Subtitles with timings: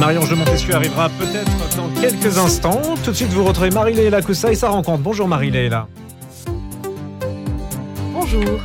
[0.00, 2.80] Marie-Ange Montesquieu arrivera peut-être dans quelques instants.
[3.04, 5.04] Tout de suite, vous retrouvez Marie-Léla Coussa et sa rencontre.
[5.04, 5.86] Bonjour Marie-Léla.
[8.12, 8.60] Bonjour.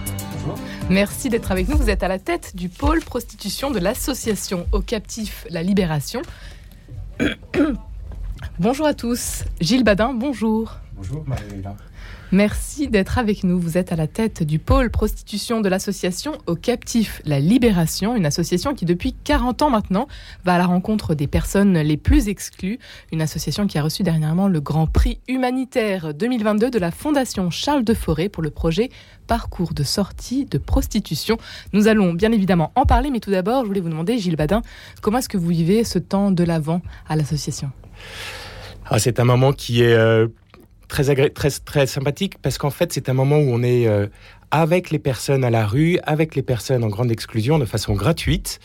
[0.89, 1.77] Merci d'être avec nous.
[1.77, 6.23] Vous êtes à la tête du pôle prostitution de l'association Au Captif La Libération.
[8.59, 9.43] bonjour à tous.
[9.61, 10.77] Gilles Badin, bonjour.
[10.95, 11.75] Bonjour Marie-Léla.
[12.33, 13.57] Merci d'être avec nous.
[13.57, 18.25] Vous êtes à la tête du pôle prostitution de l'association Au Captif La Libération, une
[18.25, 20.09] association qui depuis 40 ans maintenant
[20.43, 22.79] va à la rencontre des personnes les plus exclues,
[23.13, 27.85] une association qui a reçu dernièrement le Grand Prix humanitaire 2022 de la Fondation Charles
[27.85, 28.89] de Forêt pour le projet
[29.27, 31.37] Parcours de sortie de prostitution.
[31.71, 34.63] Nous allons bien évidemment en parler, mais tout d'abord, je voulais vous demander, Gilles Badin,
[35.01, 37.71] comment est-ce que vous vivez ce temps de l'avant à l'association?
[38.85, 39.93] Ah, C'est un moment qui est...
[39.93, 40.27] Euh,
[40.87, 44.07] très, très, sympathique parce qu'en fait, c'est un moment où on est euh,
[44.51, 48.59] avec les personnes à la rue, avec les personnes en grande exclusion de façon gratuite.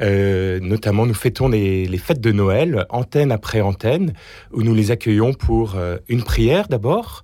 [0.00, 4.14] Euh, notamment, nous fêtons les, les, fêtes de Noël, antenne après antenne,
[4.52, 7.22] où nous les accueillons pour euh, une prière d'abord,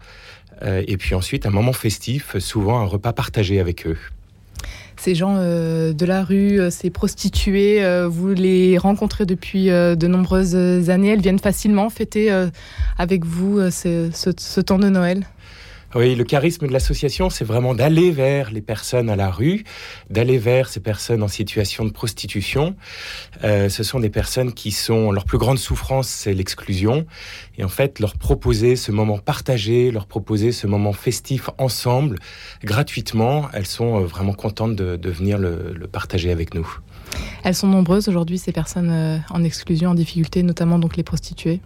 [0.63, 3.99] et puis ensuite un moment festif, souvent un repas partagé avec eux
[5.07, 10.07] ces gens euh, de la rue, euh, ces prostituées, euh, vous les rencontrez depuis de
[10.09, 10.57] nombreuses
[10.91, 11.11] années.
[11.11, 12.29] Elles viennent facilement fêter
[12.99, 15.25] avec vous ce, temps de Noël?
[15.95, 19.65] Oui, le charisme de l'association, c'est vraiment d'aller vers les personnes à la rue,
[20.11, 22.77] d'aller vers ces personnes en situation de prostitution.
[23.45, 27.07] Euh, ce sont des personnes qui sont, leur plus grande souffrance, c'est l'exclusion.
[27.57, 32.19] Et en fait, leur proposer ce moment partagé, leur proposer ce moment festif ensemble,
[32.65, 36.69] gratuitement, elles sont euh, vraiment contentes de, venir le, le partager avec nous.
[37.45, 41.61] Elles sont nombreuses aujourd'hui, ces personnes euh, en exclusion, en difficulté, notamment donc les prostituées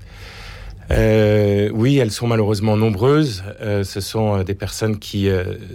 [0.90, 3.44] euh, oui, elles sont malheureusement nombreuses.
[3.60, 5.28] Euh, ce sont euh, des personnes qui,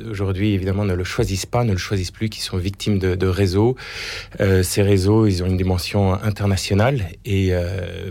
[0.10, 3.76] aujourd'hui, évidemment, ne le choisissent pas, ne le choisissent plus, qui sont victimes de, réseaux.
[4.40, 7.54] ces réseaux, ils ont une dimension internationale et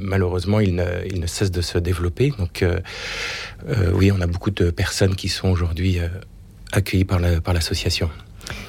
[0.00, 2.32] malheureusement, ils ne, cessent de se développer.
[2.38, 2.64] Donc,
[3.94, 5.98] oui, on a beaucoup de personnes qui sont aujourd'hui
[6.72, 8.10] accueillies par l'association.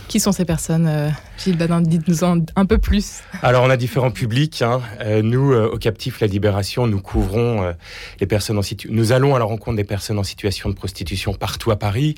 [0.08, 2.24] Qui sont ces personnes euh, Gilles Badin, dites-nous
[2.56, 3.22] un peu plus.
[3.42, 4.62] Alors, on a différents publics.
[4.62, 4.82] Hein.
[5.02, 7.74] Euh, nous, euh, au Captif La Libération, nous couvrons
[8.20, 8.96] les personnes en situation...
[8.96, 12.16] Nous allons à la rencontre des personnes en situation de prostitution partout à Paris,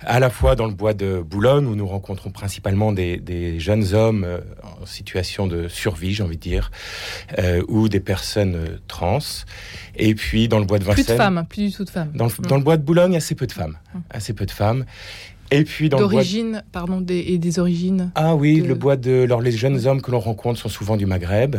[0.00, 4.26] à la fois dans le bois de Boulogne, où nous rencontrons principalement des, jeunes hommes
[4.62, 6.70] en situation de survie, j'ai envie de dire,
[7.68, 9.18] ou des personnes trans.
[9.96, 11.04] Et puis, dans le bois de Vincennes...
[11.04, 12.10] Plus de femmes, plus du tout de femmes.
[12.14, 13.78] Dans le, dans le bois de Boulogne, assez peu de femmes.
[14.10, 14.84] Assez peu de femmes.
[15.50, 18.10] Et puis dans d'origine, pardon, des, et des origines.
[18.14, 21.06] Ah oui, le bois de, alors les jeunes hommes que l'on rencontre sont souvent du
[21.06, 21.56] Maghreb.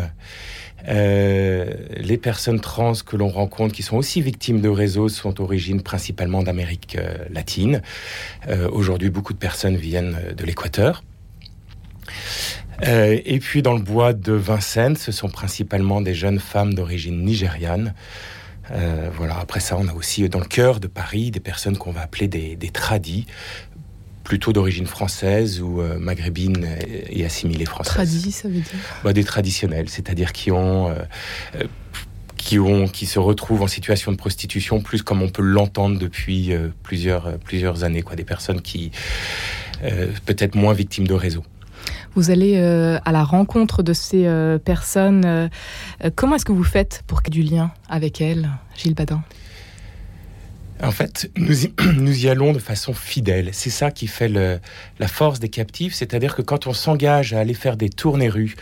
[0.87, 5.81] Euh, les personnes trans que l'on rencontre, qui sont aussi victimes de réseaux, sont d'origine
[5.81, 7.81] principalement d'Amérique euh, latine.
[8.47, 11.03] Euh, aujourd'hui, beaucoup de personnes viennent de l'Équateur.
[12.83, 17.93] et puis dans le bois de Vincennes, ce sont principalement des jeunes femmes d'origine nigériane.
[19.13, 19.37] Voilà.
[19.39, 22.27] Après ça, on a aussi dans le cœur de Paris des personnes qu'on va appeler
[22.27, 23.25] des, des tradis,
[24.27, 26.67] plutôt d'origine française ou euh, maghrébine
[27.09, 27.93] et, assimilée française.
[27.93, 28.65] Tradis, ça veut dire?
[29.01, 30.89] Bah, Des traditionnels, c'est-à-dire qui ont...
[30.89, 30.95] Euh,
[31.55, 31.63] euh,
[32.35, 36.53] qui, ont, qui se retrouvent en situation de prostitution, plus comme on peut l'entendre depuis
[36.81, 38.91] plusieurs, plusieurs années, quoi, des personnes qui
[40.25, 41.43] peut-être moins victimes de réseau.
[42.15, 44.27] Vous allez à la rencontre de ces
[44.63, 45.49] personnes.
[46.15, 49.21] comment est-ce que vous faites pour ait du lien avec elles, Gilles Badin?
[50.81, 53.49] En fait, nous y, allons de façon fidèle.
[53.53, 57.53] C'est ça qui fait la force des captifs, c'est-à-dire que quand on s'engage à aller
[57.53, 58.55] faire des tournées rues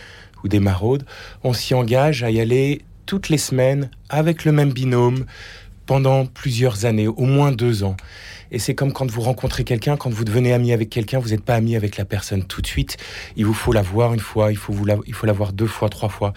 [0.43, 1.05] ou des maraudes,
[1.43, 5.25] on s'y engage à y aller toutes les semaines avec le même binôme
[5.85, 7.95] pendant plusieurs années, au moins deux ans.
[8.51, 11.43] Et c'est comme quand vous rencontrez quelqu'un, quand vous devenez ami avec quelqu'un, vous n'êtes
[11.43, 12.97] pas ami avec la personne tout de suite.
[13.35, 15.51] Il vous faut la voir une fois, il faut, vous la, il faut la voir
[15.51, 16.33] deux fois, trois fois.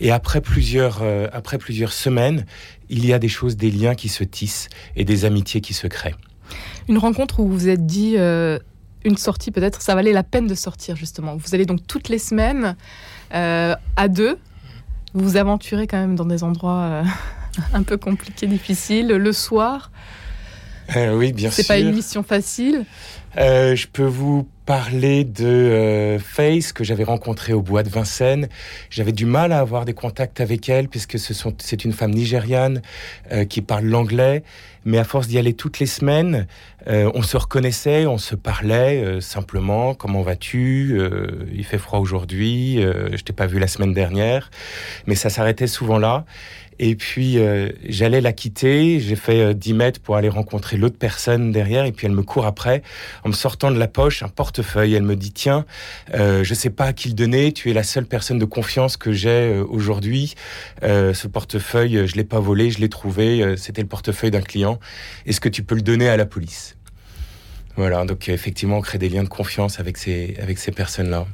[0.00, 2.46] Et après plusieurs, euh, après plusieurs semaines,
[2.88, 5.86] il y a des choses, des liens qui se tissent et des amitiés qui se
[5.86, 6.14] créent.
[6.88, 8.58] Une rencontre où vous vous êtes dit, euh,
[9.04, 11.36] une sortie peut-être, ça valait la peine de sortir justement.
[11.36, 12.76] Vous allez donc toutes les semaines
[13.34, 14.38] euh, à deux.
[15.12, 17.02] Vous vous aventurez quand même dans des endroits
[17.72, 19.90] un peu compliqués, difficiles, le soir.
[20.96, 21.64] Euh, oui, bien sûr.
[21.64, 22.84] C'est pas une mission facile.
[23.36, 28.50] Euh, je peux vous parler de euh, Face que j'avais rencontrée au bois de Vincennes.
[28.90, 32.82] J'avais du mal à avoir des contacts avec elle puisque ce c'est une femme nigériane
[33.48, 34.42] qui parle l'anglais.
[34.84, 36.46] Mais à force d'y aller toutes les semaines,
[36.86, 39.94] on se reconnaissait, on se parlait simplement.
[39.94, 41.00] Comment vas-tu?
[41.52, 42.76] Il fait froid aujourd'hui.
[42.76, 44.50] je t'ai pas vu la semaine dernière.
[45.06, 46.26] Mais ça s'arrêtait souvent là.
[46.80, 49.00] Et puis, euh, j'allais la quitter.
[49.00, 51.84] J'ai fait 10 euh, mètres pour aller rencontrer l'autre personne derrière.
[51.84, 52.82] Et puis, elle me court après
[53.24, 54.28] en me sortant de la poche un
[54.74, 55.64] Elle me dit tiens,
[56.14, 57.52] euh, je sais pas à qui le donner.
[57.52, 60.34] Tu es la seule personne de confiance que j'ai euh, aujourd'hui.
[60.82, 63.56] Euh, ce portefeuille, je l'ai pas volé, je l'ai trouvé.
[63.56, 64.78] C'était le portefeuille d'un client.
[65.26, 66.76] Est-ce que tu peux le donner à la police?
[67.76, 68.04] Voilà.
[68.04, 71.26] Donc effectivement, on crée des liens de confiance avec ces avec ces personnes-là.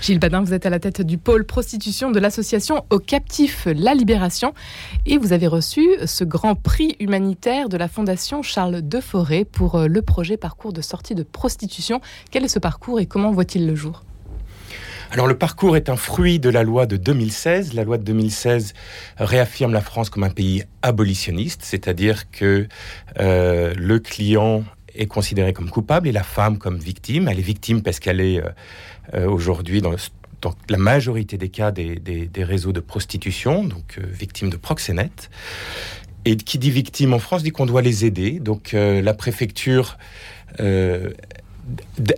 [0.00, 3.94] Gilles Badin, vous êtes à la tête du pôle prostitution de l'association Au Captif La
[3.94, 4.54] Libération
[5.04, 9.86] et vous avez reçu ce grand prix humanitaire de la Fondation Charles Deforest pour euh,
[9.88, 12.00] le projet parcours de sortie de prostitution.
[12.30, 14.04] Quel est ce parcours et comment voit-il le jour?
[15.10, 17.74] Alors le parcours est un fruit de la loi de 2016.
[17.74, 18.74] La loi de 2016
[19.18, 22.66] réaffirme la France comme un pays abolitionniste, c'est-à-dire que
[23.20, 24.64] euh, le client
[24.96, 27.28] est considéré comme coupable et la femme comme victime.
[27.28, 28.48] Elle est victime parce qu'elle est euh,
[29.14, 29.94] euh, aujourd'hui dans,
[30.68, 35.30] la majorité des cas des, réseaux de prostitution, donc euh, victime de proxénètes.
[36.24, 38.40] Et qui dit victime en France dit qu'on doit les aider.
[38.40, 39.96] Donc la préfecture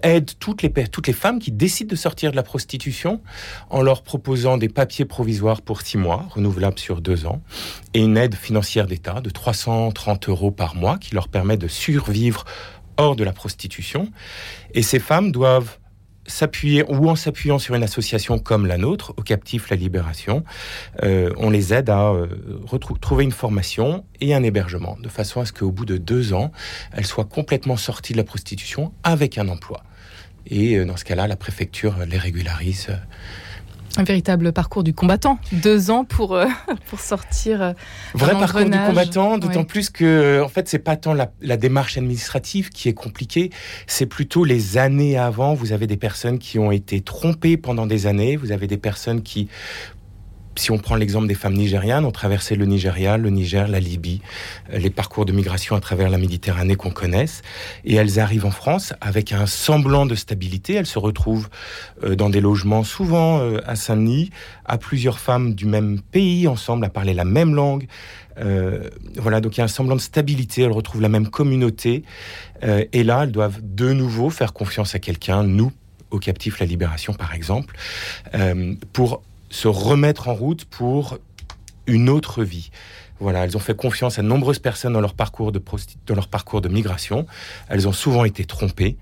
[0.02, 3.20] aide toutes les, toutes les femmes qui décident de sortir de la prostitution
[3.70, 7.40] en leur proposant des papiers provisoires pour six mois, renouvelables sur deux ans,
[7.94, 12.44] et une aide financière d'État de 330 euros par mois qui leur permet de survivre
[12.96, 14.10] hors de la prostitution.
[14.74, 15.78] Et ces femmes doivent
[16.28, 20.44] s'appuyer ou en s'appuyant sur une association comme la nôtre, au captif La Libération,
[21.02, 22.28] euh, on les aide à euh,
[22.66, 26.52] retrouver une formation et un hébergement, de façon à ce qu'au bout de deux ans,
[26.92, 29.82] elles soient complètement sorties de la prostitution avec un emploi.
[30.46, 32.88] Et euh, dans ce cas-là, la préfecture les régularise
[33.96, 35.38] un véritable parcours du combattant.
[35.52, 36.46] Deux ans pour, euh,
[36.90, 37.62] pour sortir.
[37.62, 37.72] Euh,
[38.14, 41.56] Vrai parcours du combattant, d'autant plus que, euh, en fait, c'est pas tant la, la,
[41.56, 43.50] démarche administrative qui est compliquée,
[43.86, 45.54] c'est plutôt les années avant.
[45.54, 49.22] Vous avez des personnes qui ont été trompées pendant des années, vous avez des personnes
[49.22, 49.48] qui
[50.58, 54.20] si on prend l'exemple des femmes nigérianes, ont traversé le Nigeria, le Niger, la Libye,
[54.72, 57.42] euh, les parcours de migration à travers la Méditerranée qu'on connaisse,
[57.84, 60.74] et elles arrivent en France avec un semblant de stabilité.
[60.74, 61.48] Elles se retrouvent
[62.02, 64.30] euh, dans des logements, souvent euh, à Saint-Denis,
[64.64, 67.86] à plusieurs femmes du même pays ensemble, à parler la même langue.
[69.16, 70.62] voilà, donc il y a un semblant de stabilité.
[70.62, 72.04] Elles retrouvent la même communauté,
[72.62, 75.72] et là, elles doivent de nouveau faire confiance à quelqu'un, nous
[76.10, 77.76] au captif La Libération par exemple,
[78.92, 81.18] pour se remettre en route pour
[81.86, 82.70] une autre vie.
[83.20, 85.60] Voilà, elles ont fait confiance à de nombreuses personnes dans leur parcours de,
[86.06, 87.26] dans leur parcours de migration.
[87.68, 88.96] Elles ont souvent été trompées.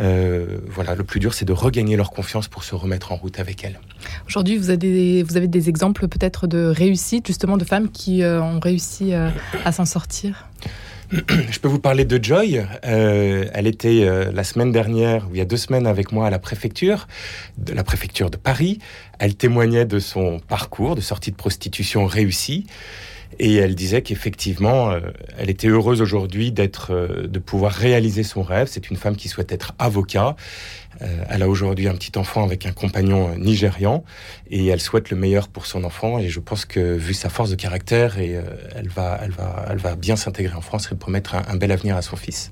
[0.00, 3.38] Euh, voilà, le plus dur, c'est de regagner leur confiance pour se remettre en route
[3.38, 3.78] avec elles.
[4.26, 8.22] Aujourd'hui, vous, avez des, vous avez des exemples peut-être de réussite, justement, de femmes qui
[8.22, 9.28] euh, ont réussi euh,
[9.64, 10.48] à s'en sortir?
[11.12, 12.64] Je peux vous parler de Joy.
[12.84, 16.30] Euh, elle était euh, la semaine dernière, il y a deux semaines, avec moi à
[16.30, 17.06] la préfecture,
[17.58, 18.78] de la préfecture de Paris.
[19.18, 22.66] Elle témoignait de son parcours de sortie de prostitution réussie.
[23.38, 25.00] Et elle disait qu'effectivement, euh,
[25.38, 28.68] elle était heureuse aujourd'hui d'être, euh, de pouvoir réaliser son rêve.
[28.70, 30.36] C'est une femme qui souhaite être avocat.
[31.00, 34.04] Euh, elle a aujourd'hui un petit enfant avec un compagnon nigérian
[34.50, 36.18] et elle souhaite le meilleur pour son enfant.
[36.18, 38.38] Et je pense que vu sa force de caractère, et
[38.74, 41.96] elle va, elle va, elle va bien s'intégrer en France et promettre un, bel avenir
[41.96, 42.50] à son fils.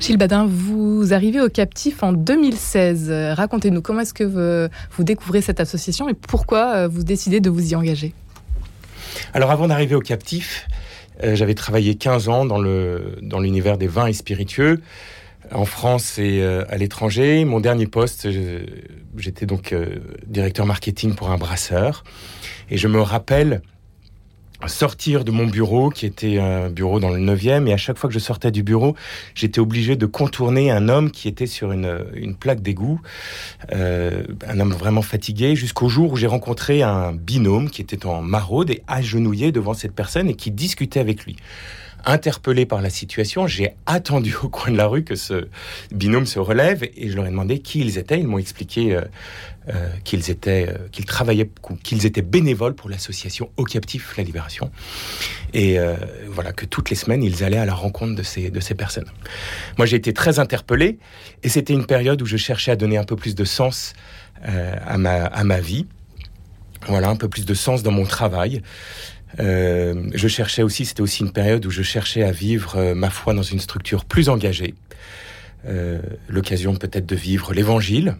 [0.00, 3.10] Gilles Badin, vous arrivez au Captif en 2016.
[3.34, 7.72] Racontez-nous comment est-ce que vous, vous découvrez cette association et pourquoi vous décidez de vous
[7.72, 8.14] y engager?
[9.34, 10.66] Alors avant d'arriver au captif,
[11.22, 14.80] euh, j'avais travaillé 15 ans dans l'univers dans des vins et spiritueux
[15.52, 17.44] en France et euh, à l'étranger.
[17.44, 18.28] Mon dernier poste,
[19.16, 22.04] j'étais donc euh, directeur marketing pour un brasseur.
[22.70, 23.62] Et je me rappelle
[24.66, 28.08] sortir de mon bureau, qui était un bureau dans le 9e, et à chaque fois
[28.08, 28.96] que je sortais du bureau,
[29.34, 33.00] j'étais obligé de contourner un homme qui était sur une, une plaque d'égout,
[33.72, 38.20] euh, un homme vraiment fatigué, jusqu'au jour où j'ai rencontré un binôme qui était en
[38.20, 41.36] maraude et agenouillé devant cette personne et qui discutait avec lui
[42.04, 45.48] interpellé par la situation, j'ai attendu au coin de la rue que ce
[45.92, 48.18] binôme se relève et je leur ai demandé qui ils étaient.
[48.18, 49.02] Ils m'ont expliqué euh,
[49.68, 51.50] euh, qu'ils étaient, euh, qu'ils travaillaient,
[51.82, 54.70] qu'ils étaient bénévoles pour l'association Au Captif La Libération.
[55.54, 55.78] Et
[56.28, 59.10] voilà que toutes les semaines, ils allaient à la rencontre de ces, de ces personnes.
[59.78, 60.98] Moi, j'ai été très interpellé
[61.42, 63.94] et c'était une période où je cherchais à donner un peu plus de sens
[64.42, 65.86] à, ma, à ma vie.
[66.86, 68.62] Voilà, un peu plus de sens dans mon travail.
[69.40, 73.10] Euh, je cherchais aussi, c'était aussi une période où je cherchais à vivre euh, ma
[73.10, 74.74] foi dans une structure plus engagée.
[75.66, 78.16] Euh, L'occasion peut-être de vivre l'évangile.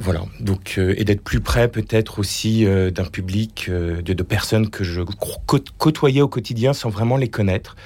[0.00, 5.02] Voilà, donc et d'être plus près peut-être aussi d'un public de, personnes que je
[5.78, 7.76] côtoyais au quotidien sans vraiment les connaître.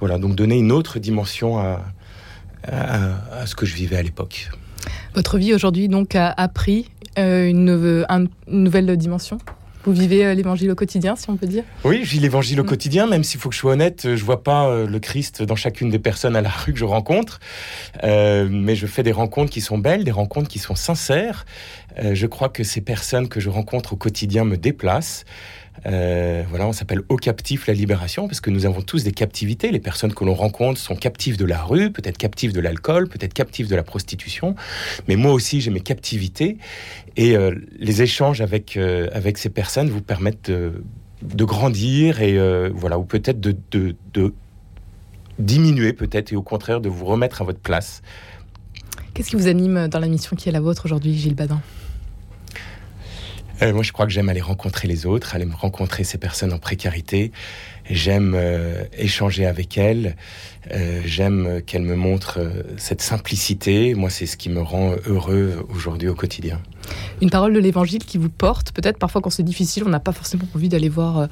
[0.00, 4.48] Voilà, donc donner une autre dimension à, ce que je vivais à l'époque.
[5.14, 8.06] Votre vie aujourd'hui donc a, pris une
[8.46, 9.36] nouvelle dimension?
[9.84, 12.64] Vous vivez euh, l'évangile au quotidien, si on peut dire Oui, je vis l'évangile au
[12.64, 12.66] Mm.
[12.66, 15.56] quotidien, même s'il faut que je sois honnête, je vois pas euh, le Christ dans
[15.56, 17.40] chacune des personnes à la rue que je rencontre.
[18.04, 21.44] Euh, mais je fais des rencontres qui sont belles, des rencontres qui sont sincères.
[21.98, 25.24] Euh, je crois que ces personnes que je rencontre au quotidien me déplacent.
[25.86, 29.70] Euh, voilà, on s'appelle Au captif la libération parce que nous avons tous des captivités.
[29.72, 33.34] Les personnes que l'on rencontre sont captives de la rue, peut-être captives de l'alcool, peut-être
[33.34, 34.54] captives de la prostitution.
[35.08, 36.58] Mais moi aussi, j'ai mes captivités.
[37.16, 40.84] Et euh, les échanges avec, euh, avec ces personnes vous permettent de,
[41.22, 42.38] de grandir et
[42.70, 44.34] voilà, ou peut-être de, de, de
[45.38, 48.02] diminuer peut-être et au contraire de vous remettre à votre place.
[49.14, 51.60] Qu'est-ce qui vous anime dans la mission qui est la vôtre aujourd'hui, Gilles Badin?
[53.60, 56.52] Euh, moi, je crois que j'aime aller rencontrer les autres, aller me rencontrer ces personnes
[56.52, 57.32] en précarité.
[57.90, 60.16] J'aime euh, échanger avec elles.
[60.72, 62.40] Euh, J'aime qu'elles me montrent
[62.76, 63.94] cette simplicité.
[63.94, 66.60] Moi, c'est ce qui me rend heureux aujourd'hui au quotidien.
[67.20, 70.12] Une parole de l'évangile qui vous porte Peut-être parfois quand c'est difficile, on n'a pas
[70.12, 71.28] forcément envie d'aller voir,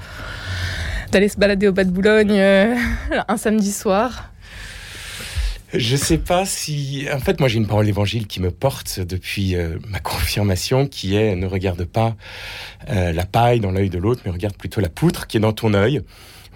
[1.13, 2.41] d'aller se balader au bas de Boulogne
[3.29, 4.31] un samedi soir.
[5.73, 7.07] Je sais pas si.
[7.13, 11.15] En fait, moi, j'ai une parole d'évangile qui me porte depuis euh, ma confirmation, qui
[11.17, 12.17] est ne regarde pas
[12.89, 15.53] euh, la paille dans l'œil de l'autre, mais regarde plutôt la poutre qui est dans
[15.53, 16.03] ton œil.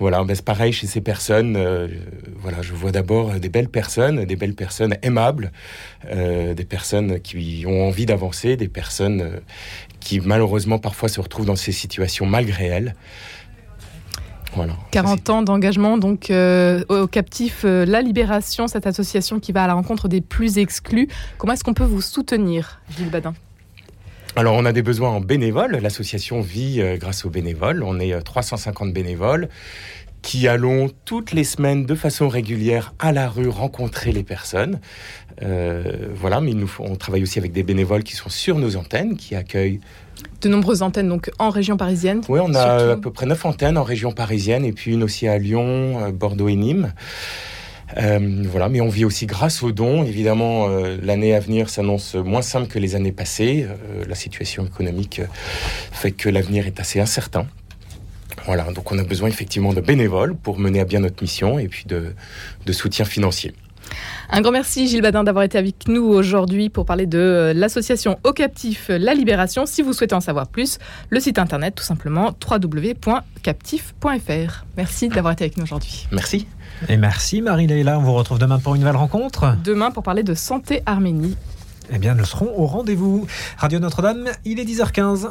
[0.01, 1.57] Voilà, ben c'est pareil chez ces personnes.
[1.57, 1.87] euh,
[2.37, 5.53] voilà, je vois d'abord des belles personnes, des belles personnes aimables,
[6.11, 9.41] euh, des personnes qui ont envie d'avancer, des personnes euh,
[10.01, 12.97] qui malheureusement parfois se retrouvent dans ces situations malgré elles.
[14.55, 14.73] Voilà.
[14.73, 19.65] Ça, 40 ans d'engagement donc euh, au captif euh, La Libération, cette association qui va
[19.65, 21.09] à la rencontre des plus exclus.
[21.39, 23.35] Comment est-ce qu'on peut vous soutenir, Gilles Badin?
[24.37, 25.77] Alors, on a des besoins en bénévoles.
[25.77, 27.85] L'association vit euh, grâce aux bénévoles.
[27.85, 29.49] On est euh, 350 bénévoles
[30.25, 34.81] qui allons toutes les semaines de façon régulière à la rue rencontrer les personnes.
[35.43, 39.17] Euh, voilà, mais nous on travaille aussi avec des bénévoles qui sont sur nos antennes,
[39.17, 39.81] qui accueillent.
[40.41, 42.23] De nombreuses antennes donc en région parisienne.
[42.31, 44.93] Oui, on a Surtout- euh, à peu près neuf antennes en région parisienne et puis
[44.95, 46.95] une aussi à Lyon, euh, Bordeaux et Nîmes.
[47.99, 50.05] Euh, voilà, mais on vit aussi grâce aux dons.
[50.05, 53.67] Évidemment, euh, l'année à venir s'annonce moins simple que les années passées.
[53.69, 55.21] Euh, la situation économique
[55.93, 57.47] fait que l'avenir est assez incertain.
[58.47, 61.69] Voilà, donc on a besoin effectivement de bénévoles pour mener à bien notre mission et
[61.69, 62.15] puis de,
[62.67, 63.55] de soutien financier.
[64.31, 68.19] Un grand merci Gilles Badin d'avoir été avec nous aujourd'hui pour parler de euh, l'association
[68.25, 69.67] Au Captif La Libération.
[69.67, 70.79] Si vous souhaitez en savoir plus,
[71.11, 74.65] le site internet tout simplement www.captif.fr.
[74.77, 76.09] Merci d'avoir été avec nous aujourd'hui.
[76.11, 76.47] Merci.
[76.89, 79.57] Et merci Marie-Leila, on vous retrouve demain pour une nouvelle rencontre.
[79.63, 81.37] Demain pour parler de santé Arménie.
[81.93, 83.27] Eh bien, nous serons au rendez-vous.
[83.59, 85.29] Radio Notre-Dame, il est 10h15.